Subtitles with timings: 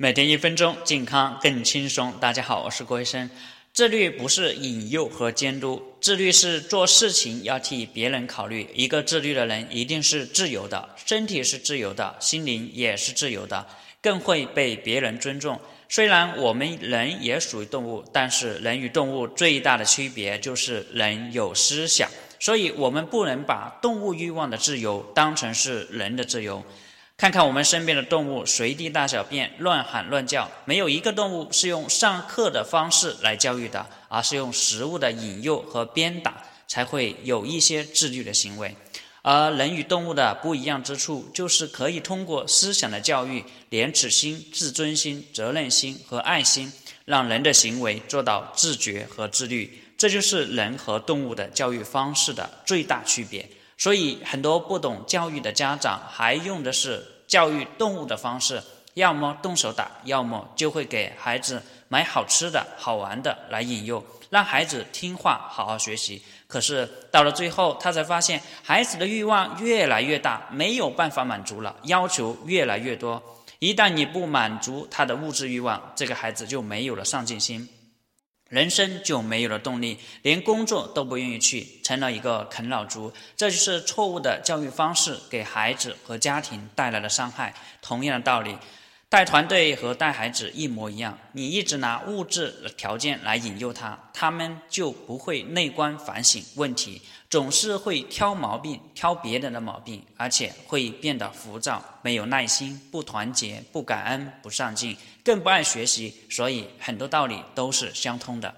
[0.00, 2.12] 每天一分钟，健康更轻松。
[2.20, 3.28] 大家好，我是郭医生。
[3.72, 8.70] 自律不是引诱和监督，自律是做事情要替别人考虑。
[8.76, 13.66] 一个自律的人一定是自由的，身体是自由的，心灵也是自由的，
[14.00, 15.60] 更会被别人尊重。
[15.88, 22.08] 虽然我们人也属于动物，但是人与动物最大的区别就是人有思想，
[22.38, 26.64] 所以我们不能把动物欲望的自由当成是人的自由。
[27.18, 38.76] 看看我们身边的动物，随地大小便、乱喊乱叫，没有一个动物是用上课的方式来教育的，而是用食物的引诱和鞭打，才会有一些自律的行为。
[39.22, 46.72] 而人与动物的不一样之处，就是可以通过思想的教育、廉耻心、自尊心、责任心和爱心，
[47.04, 49.82] 让人的行为做到自觉和自律。
[49.98, 53.50] 这就是人和动物的教育方式的最大区别。
[53.78, 58.60] 所以，很多不懂教育的家长还用的是教育动物的方式，
[58.94, 66.20] 要么动手打，要么就会给孩子买好吃的好玩的来引诱，让孩子听话好好学习。
[66.48, 73.22] 可是到了最后，他才发现孩子的欲望越来越大，没有办法满足了，要求越来越多。
[73.60, 77.68] 一旦你不满足他的物质欲望，这个孩子就没有了上进心。
[78.48, 83.12] 人生就没有了动力，连工作都不愿意去，成了一个啃老族。
[83.36, 87.54] 这就是错误的教育方式给孩子和家庭带来的伤害。
[87.82, 88.56] 同样的道理，
[89.10, 91.18] 带团队和带孩子一模一样。
[91.32, 97.00] 你一直拿物质条件来引诱他，他们就不会内观反省问题。
[97.30, 106.14] 总是会挑毛病，挑别人的毛病，而且会变得浮躁，没有耐心，不团结，不感恩，不上进，更不爱学习。
[106.28, 108.54] 所以很多道理都是相通的。